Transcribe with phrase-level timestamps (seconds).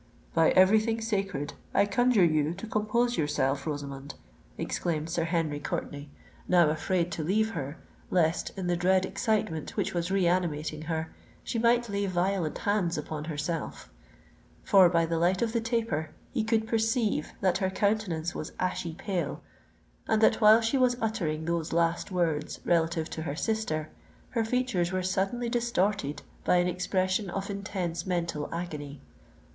[0.33, 4.15] "By every thing sacred, I conjure you to compose yourself, Rosamond,"
[4.57, 6.07] exclaimed Sir Henry Courtenay,
[6.47, 7.77] now afraid to leave her,
[8.09, 13.25] lest in the dread excitement which was reanimating her, she might lay violent hands upon
[13.25, 18.95] herself:—for, by the light of the taper, he could perceive that her countenance was ashy
[18.95, 19.43] pale,
[20.07, 23.87] and that while she was uttering those last words relative to her sister,
[24.31, 28.99] her features were suddenly distorted by an expression of intense mental agony.